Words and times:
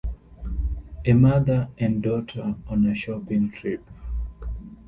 A 1.05 1.13
mother 1.13 1.69
and 1.77 2.01
daughter 2.01 2.55
on 2.65 2.87
a 2.87 2.95
shopping 2.95 3.51
trip. 3.51 3.87